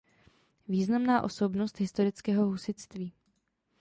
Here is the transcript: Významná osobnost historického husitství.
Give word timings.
Významná 0.67 1.21
osobnost 1.21 1.79
historického 1.79 2.45
husitství. 2.45 3.13